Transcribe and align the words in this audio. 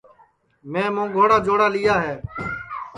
میں 0.71 0.87
مونٚگوڑا 0.95 1.37
جوڑا 1.45 1.67
لیا 1.75 1.95
ہے 2.05 2.15